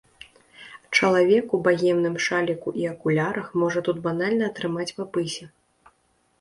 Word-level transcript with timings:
Чалавек 0.99 1.45
у 1.57 1.59
багемным 1.67 2.15
шаліку 2.29 2.73
і 2.85 2.89
акулярах 2.93 3.47
можа 3.65 3.79
тут 3.91 4.03
банальна 4.09 4.43
атрымаць 4.51 4.91
па 5.01 5.11
пысе. 5.15 5.45